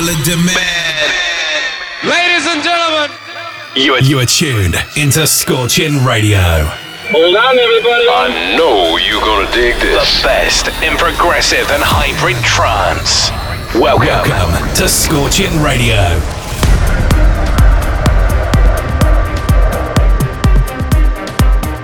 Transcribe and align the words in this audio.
popular 0.00 0.24
demand. 0.24 1.12
Ladies 2.04 2.46
and 2.46 2.62
gentlemen, 2.62 3.10
You 3.76 3.94
are, 3.94 4.00
You 4.00 4.18
are 4.20 4.24
tuned 4.24 4.76
into 4.96 5.26
Scorching 5.26 6.04
Radio. 6.04 6.40
Hold 7.12 7.36
on, 7.36 7.58
everybody. 7.58 8.08
I 8.08 8.56
know 8.56 8.96
you're 8.96 9.20
gonna 9.20 9.50
dig 9.52 9.74
this. 9.76 10.22
The 10.22 10.26
best 10.26 10.68
in 10.82 10.96
progressive 10.96 11.70
and 11.70 11.82
hybrid 11.84 12.36
trance. 12.42 13.30
Welcome. 13.74 14.30
Welcome 14.30 14.74
to 14.76 14.88
Scorching 14.88 15.60
Radio. 15.62 16.18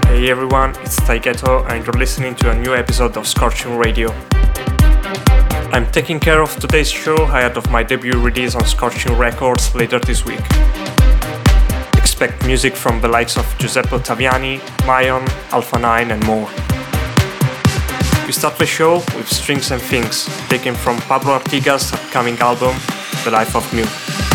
Hey 0.06 0.30
everyone, 0.30 0.70
it's 0.80 0.98
Taygeto 1.00 1.68
and 1.68 1.84
you're 1.84 1.98
listening 1.98 2.34
to 2.36 2.50
a 2.50 2.58
new 2.58 2.74
episode 2.74 3.18
of 3.18 3.26
Scorching 3.26 3.76
Radio. 3.76 4.08
I'm 5.72 5.90
taking 5.90 6.20
care 6.20 6.42
of 6.42 6.54
today's 6.56 6.90
show 6.90 7.16
ahead 7.16 7.56
of 7.56 7.70
my 7.70 7.82
debut 7.82 8.18
release 8.18 8.54
on 8.54 8.64
Scorching 8.64 9.12
Records 9.16 9.74
later 9.74 9.98
this 9.98 10.24
week. 10.24 10.40
Expect 11.96 12.46
music 12.46 12.74
from 12.74 13.00
the 13.00 13.08
likes 13.08 13.36
of 13.36 13.46
Giuseppe 13.58 13.88
Ottaviani, 13.88 14.60
Mayon, 14.86 15.28
Alpha 15.52 15.78
9 15.78 16.10
and 16.10 16.24
more. 16.24 16.48
We 18.26 18.32
start 18.32 18.58
the 18.58 18.66
show 18.66 18.96
with 19.16 19.28
Strings 19.28 19.70
and 19.70 19.82
Things, 19.82 20.26
taken 20.48 20.74
from 20.74 20.98
Pablo 21.02 21.38
Artigas' 21.38 21.92
upcoming 21.92 22.38
album, 22.38 22.74
The 23.24 23.30
Life 23.30 23.54
of 23.54 23.72
Mu. 23.74 24.25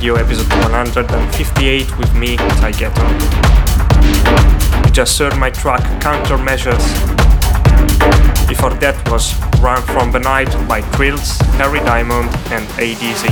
Radio 0.00 0.14
episode 0.14 0.48
158 0.48 1.98
with 1.98 2.14
me, 2.14 2.38
Taygeto. 2.56 3.04
You 4.86 4.90
just 4.92 5.18
heard 5.18 5.36
my 5.36 5.50
track 5.50 5.82
Countermeasures. 6.00 6.80
Before 8.48 8.70
that 8.80 8.96
was 9.10 9.36
Run 9.60 9.82
From 9.82 10.10
The 10.10 10.20
Night 10.20 10.48
by 10.66 10.80
Trills, 10.96 11.36
Harry 11.60 11.80
Diamond 11.80 12.30
and 12.48 12.64
ADZ. 12.80 13.28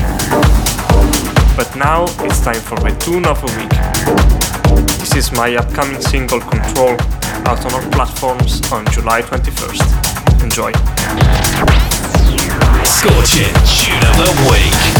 But 1.57 1.75
now 1.75 2.05
it's 2.21 2.45
time 2.45 2.61
for 2.61 2.79
the 2.79 2.95
tune 3.01 3.25
of 3.25 3.41
the 3.41 3.49
week. 3.57 3.73
This 5.01 5.17
is 5.17 5.33
my 5.33 5.57
upcoming 5.57 6.03
single 6.03 6.41
Control, 6.41 7.01
out 7.49 7.65
on 7.65 7.73
all 7.73 7.91
platforms 7.93 8.61
on 8.71 8.85
July 8.93 9.23
21st. 9.23 10.45
Enjoy. 10.45 10.73
Scorching 12.85 13.57
Tune 13.65 14.05
of 14.05 14.17
the 14.21 14.51
Week. 14.53 14.98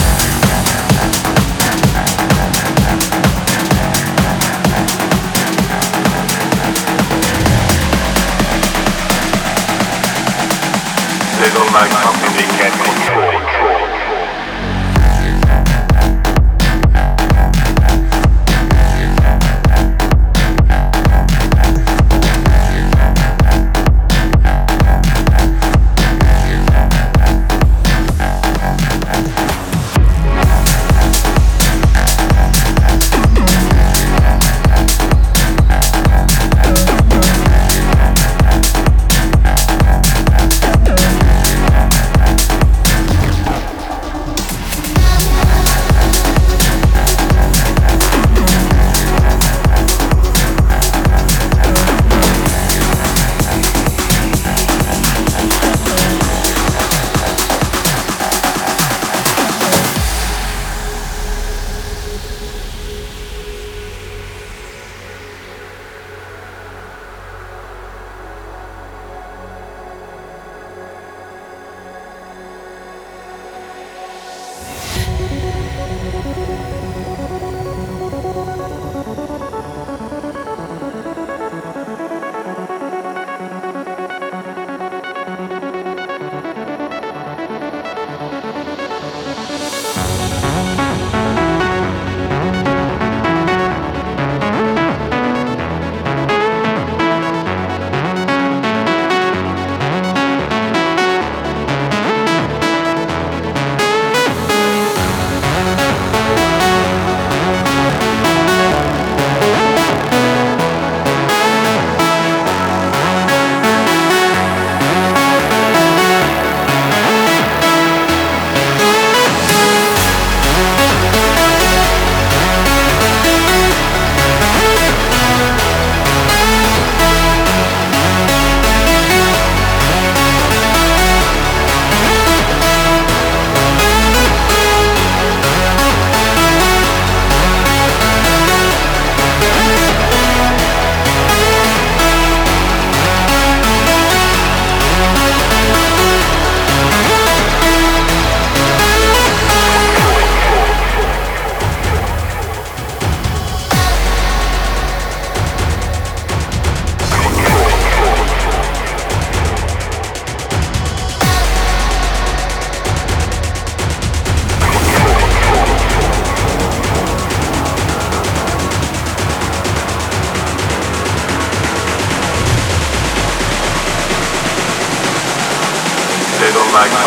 They 11.38 11.49
don't 11.54 11.73
like 11.73 11.98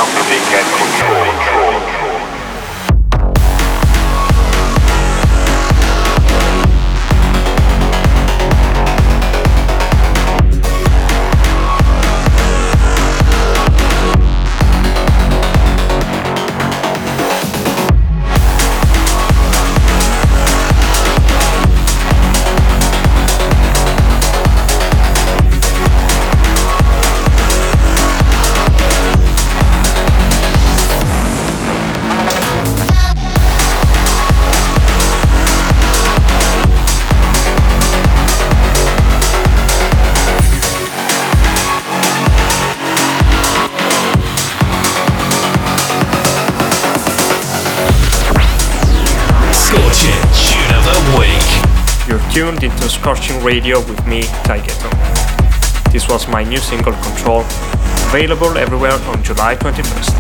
can't 0.10 0.66
control. 0.74 1.61
Tuned 52.32 52.64
into 52.64 52.88
Scorching 52.88 53.44
Radio 53.44 53.80
with 53.80 54.08
me, 54.08 54.22
Taygeto. 54.48 54.90
This 55.92 56.08
was 56.08 56.30
my 56.30 56.44
new 56.46 56.60
single 56.60 56.94
Control, 56.94 57.42
available 58.08 58.58
everywhere 58.58 58.94
on 58.94 59.22
July 59.22 59.58
21st. 59.58 60.16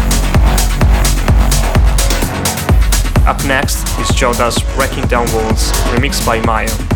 Up 3.26 3.41
next 3.45 3.88
is 3.97 4.10
Joda's 4.10 4.62
Breaking 4.76 5.08
Down 5.08 5.26
Walls, 5.32 5.71
remixed 5.93 6.26
by 6.26 6.41
Maya. 6.41 6.90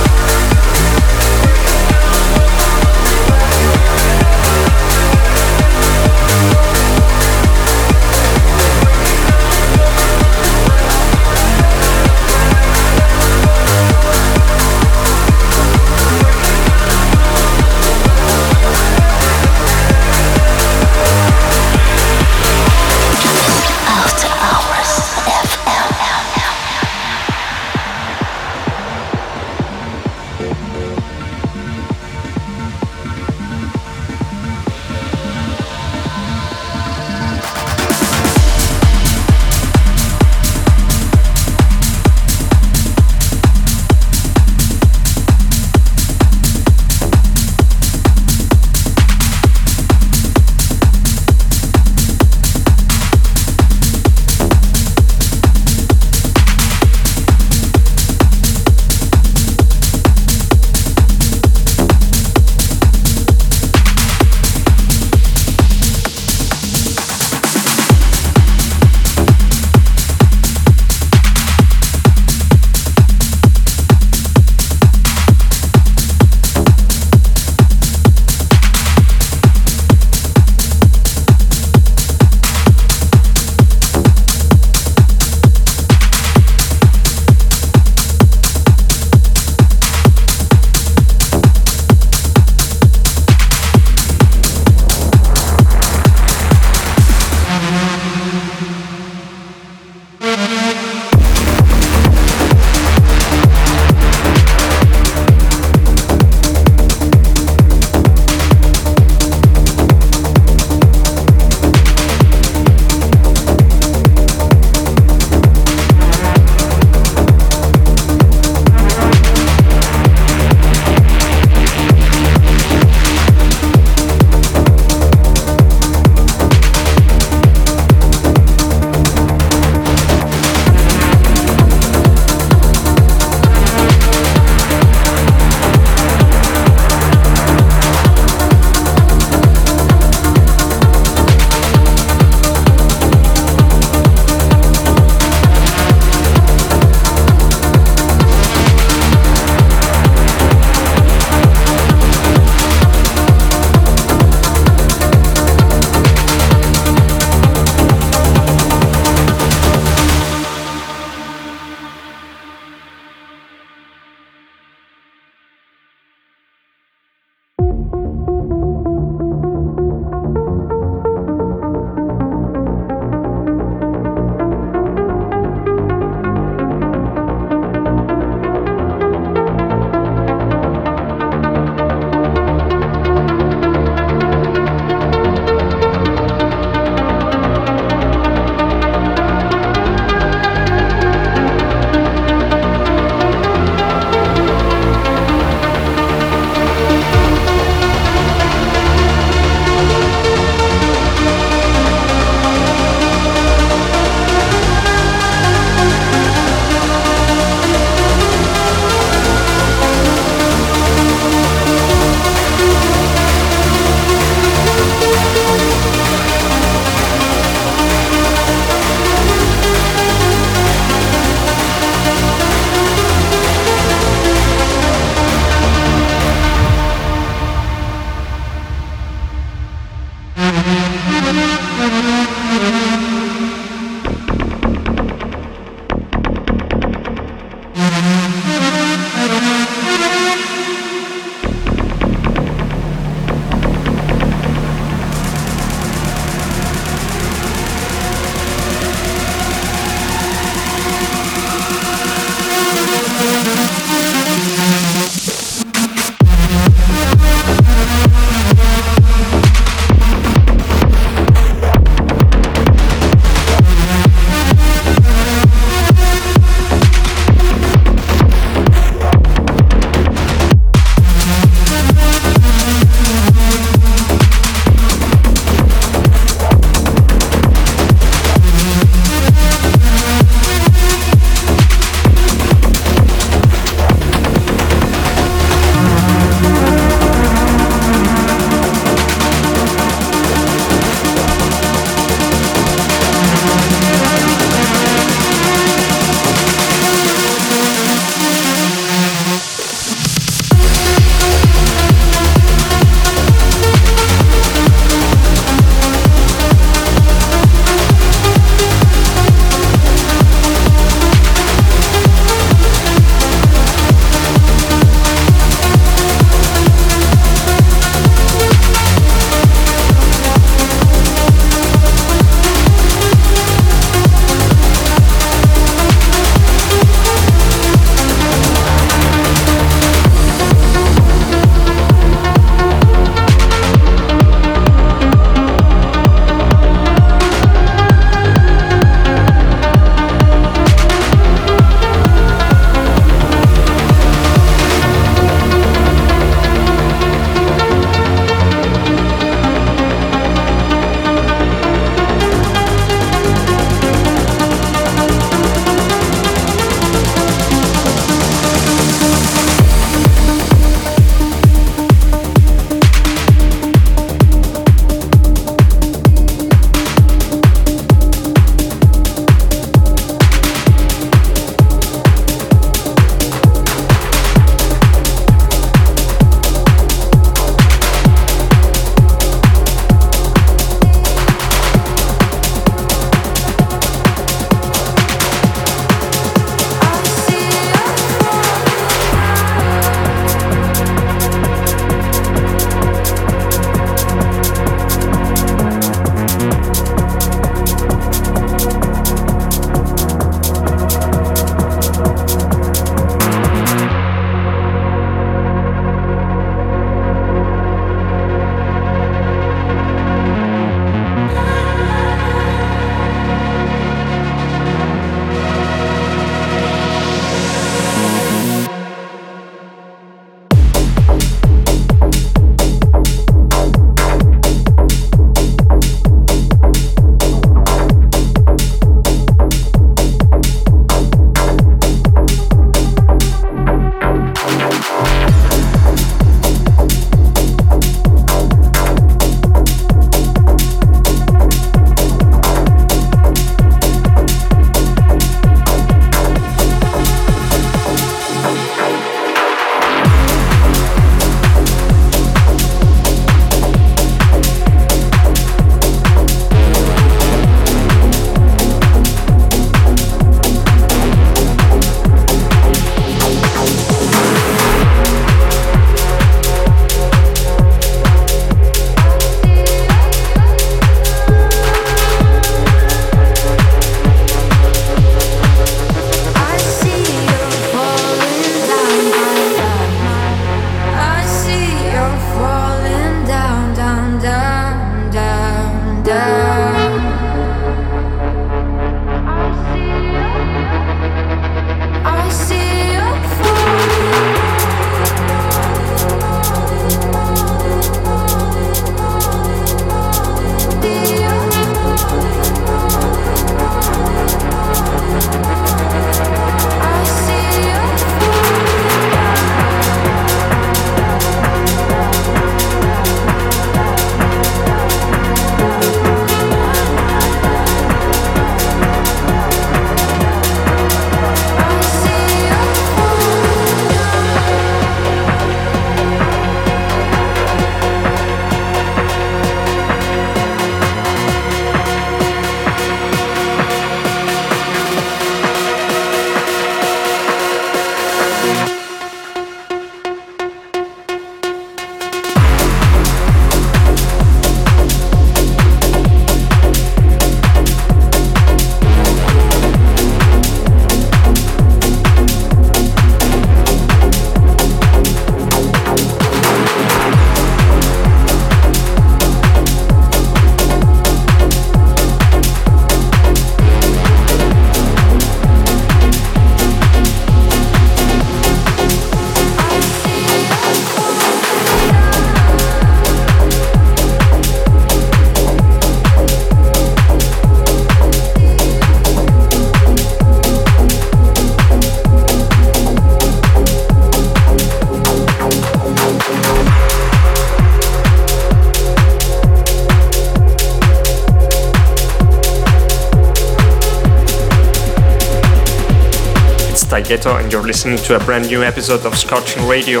Taygeto 597.08 597.40
and 597.40 597.50
you're 597.50 597.62
listening 597.62 597.96
to 597.96 598.16
a 598.16 598.18
brand 598.18 598.48
new 598.48 598.62
episode 598.62 599.06
of 599.06 599.16
Scorching 599.16 599.66
Radio. 599.66 600.00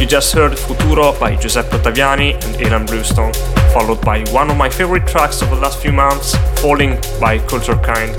You 0.00 0.06
just 0.06 0.34
heard 0.34 0.58
Futuro 0.58 1.16
by 1.20 1.36
Giuseppe 1.36 1.76
Ottaviani 1.76 2.34
and 2.34 2.56
Ilan 2.56 2.88
Bluestone, 2.88 3.32
followed 3.72 4.00
by 4.00 4.24
one 4.32 4.50
of 4.50 4.56
my 4.56 4.68
favorite 4.68 5.06
tracks 5.06 5.42
of 5.42 5.50
the 5.50 5.56
last 5.56 5.80
few 5.80 5.92
months, 5.92 6.34
Falling 6.60 6.98
by 7.20 7.38
Culture 7.38 7.76
Kind. 7.76 8.18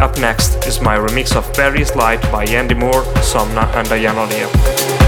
Up 0.00 0.16
next 0.18 0.64
is 0.64 0.80
my 0.80 0.96
remix 0.96 1.34
of 1.34 1.56
Various 1.56 1.96
Light 1.96 2.22
by 2.30 2.44
Andy 2.44 2.74
Moore, 2.74 3.02
Somna 3.18 3.66
and 3.74 3.88
Diana 3.88 4.24
Leah. 4.26 5.01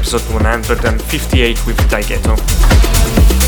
Episode 0.00 0.32
158 0.32 1.66
with 1.66 1.76
Taygeto. 1.90 2.34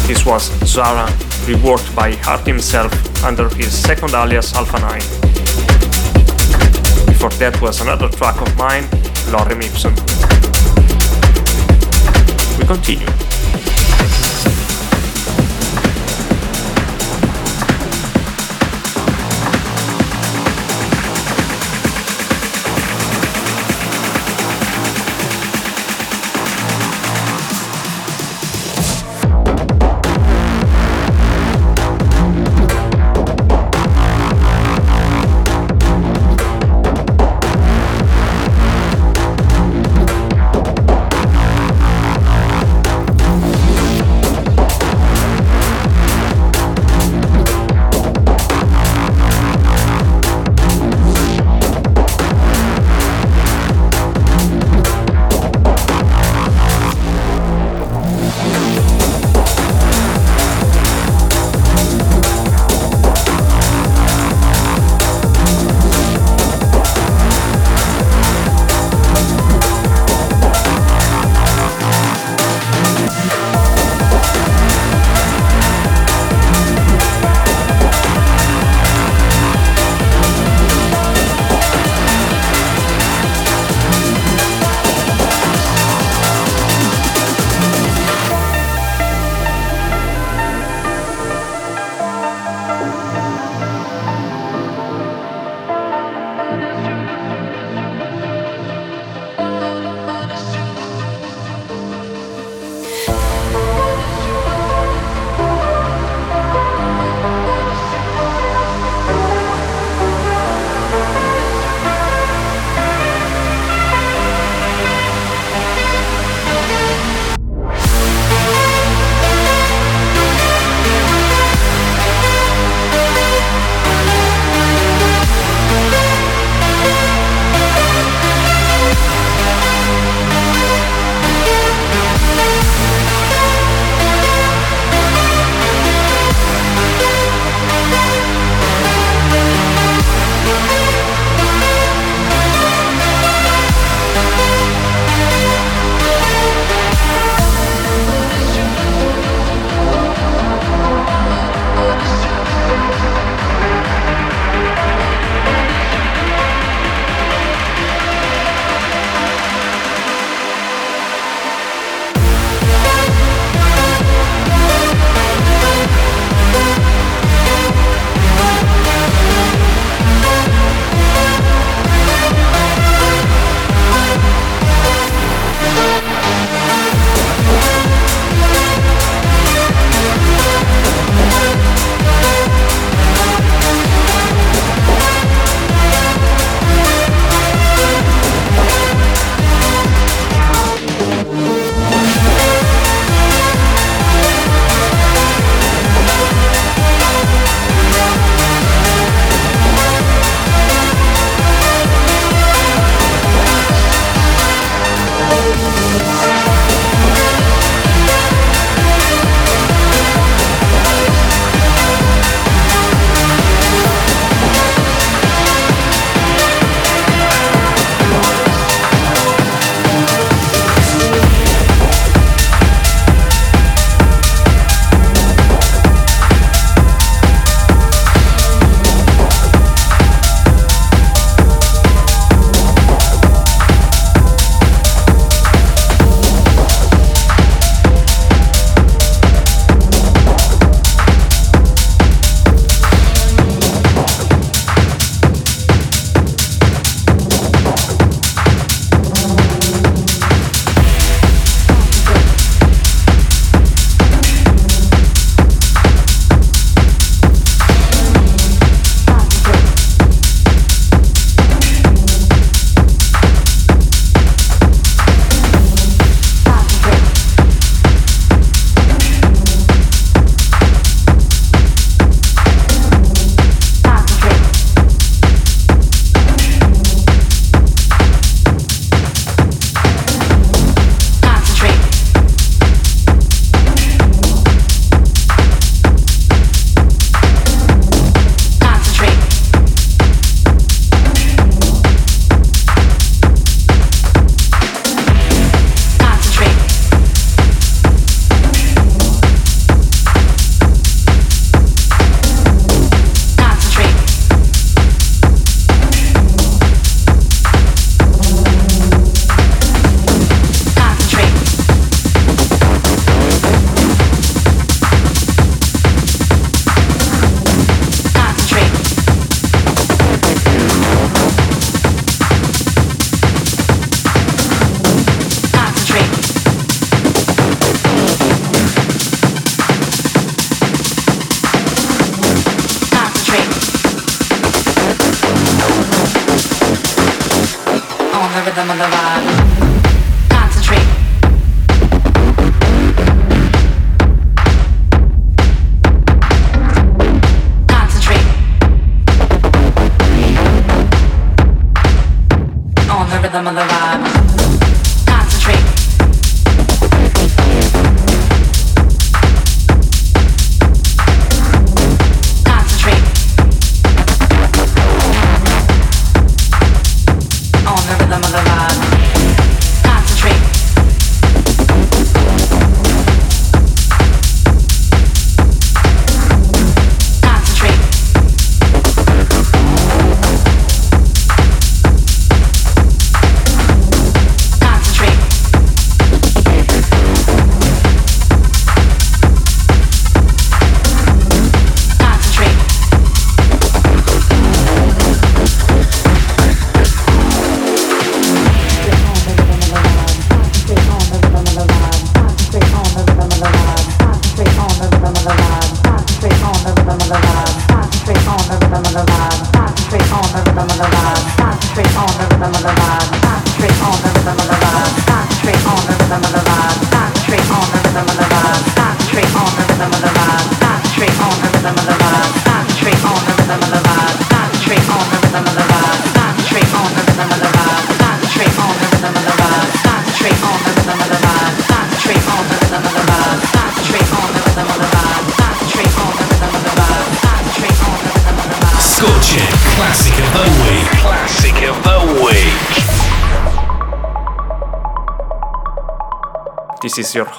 This 0.07 0.26
was 0.26 0.50
Zara, 0.66 1.07
reworked 1.46 1.96
by 1.96 2.12
Hart 2.16 2.46
himself 2.46 2.92
under 3.24 3.48
his 3.55 3.72
second 3.72 4.12
alias 4.12 4.55
Alpha 4.55 4.78
9. 4.78 4.98
Before 7.07 7.30
that 7.40 7.59
was 7.62 7.80
another 7.80 8.11
track 8.11 8.38
of 8.42 8.55
mine, 8.59 8.84
Lorem 9.32 9.62
Ipsum. 9.62 9.94
We 12.59 12.66
continue. 12.66 13.21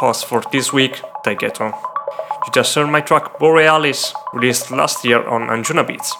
Host 0.04 0.26
for 0.26 0.42
this 0.52 0.74
week, 0.74 1.02
Taygeto. 1.24 1.72
You 1.72 2.52
just 2.54 2.76
heard 2.76 2.90
my 2.90 3.00
track 3.00 3.40
Borealis, 3.40 4.14
released 4.34 4.70
last 4.70 5.06
year 5.06 5.26
on 5.26 5.48
Anjunabeats. 5.48 6.12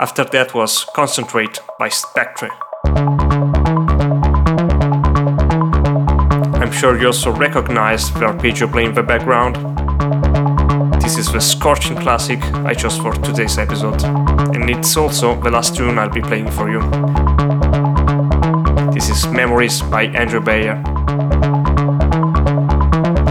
After 0.00 0.24
that 0.24 0.54
was 0.54 0.86
Concentrate 0.94 1.60
by 1.78 1.90
Spectre. 1.90 2.48
I'm 6.62 6.72
sure 6.72 6.98
you 6.98 7.08
also 7.08 7.30
recognize 7.32 8.10
the 8.14 8.24
arpeggio 8.24 8.68
playing 8.68 8.88
in 8.88 8.94
the 8.94 9.02
background. 9.02 9.56
This 11.02 11.18
is 11.18 11.30
the 11.30 11.40
Scorching 11.40 11.98
classic 11.98 12.42
I 12.64 12.72
chose 12.72 12.96
for 12.96 13.12
today's 13.12 13.58
episode, 13.58 14.02
and 14.54 14.70
it's 14.70 14.96
also 14.96 15.38
the 15.42 15.50
last 15.50 15.76
tune 15.76 15.98
I'll 15.98 16.08
be 16.08 16.22
playing 16.22 16.50
for 16.50 16.70
you. 16.70 16.80
This 18.94 19.10
is 19.10 19.26
Memories 19.26 19.82
by 19.82 20.04
Andrew 20.04 20.40
Bayer. 20.40 20.82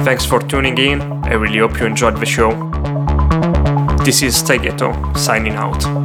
Thanks 0.04 0.26
for 0.26 0.40
tuning 0.40 0.78
in. 0.80 1.02
I 1.24 1.34
really 1.34 1.60
hope 1.60 1.80
you 1.80 1.86
enjoyed 1.86 2.18
the 2.18 2.26
show. 2.26 2.52
This 4.04 4.24
is 4.24 4.42
Taygeto 4.42 5.16
signing 5.16 5.54
out. 5.54 6.01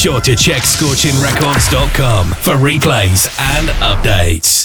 Sure 0.00 0.20
to 0.22 0.34
check 0.34 0.62
scorchingrecords.com 0.62 2.28
for 2.28 2.54
replays 2.54 3.28
and 3.38 3.68
updates. 3.80 4.59